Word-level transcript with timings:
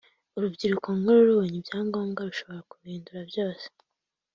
urubyiruko 0.35 0.87
nk’uru 0.99 1.21
rubonye 1.27 1.55
ibyangombwa 1.57 2.21
rushobora 2.29 2.67
kubihindura 2.69 3.19
byose 3.29 3.65